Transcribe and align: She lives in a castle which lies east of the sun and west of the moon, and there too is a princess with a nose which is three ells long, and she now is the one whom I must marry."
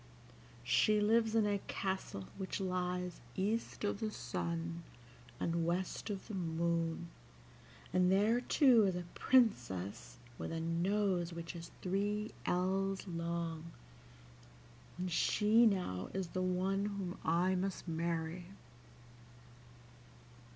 She 0.63 0.99
lives 0.99 1.35
in 1.35 1.45
a 1.45 1.59
castle 1.67 2.25
which 2.35 2.59
lies 2.59 3.21
east 3.35 3.83
of 3.83 3.99
the 3.99 4.09
sun 4.09 4.81
and 5.39 5.63
west 5.63 6.09
of 6.09 6.27
the 6.27 6.33
moon, 6.33 7.09
and 7.93 8.11
there 8.11 8.41
too 8.41 8.85
is 8.85 8.95
a 8.95 9.03
princess 9.13 10.17
with 10.39 10.51
a 10.51 10.59
nose 10.59 11.33
which 11.33 11.55
is 11.55 11.69
three 11.83 12.31
ells 12.47 13.07
long, 13.07 13.73
and 14.97 15.11
she 15.11 15.67
now 15.67 16.09
is 16.15 16.29
the 16.29 16.41
one 16.41 16.85
whom 16.87 17.19
I 17.23 17.53
must 17.53 17.87
marry." 17.87 18.47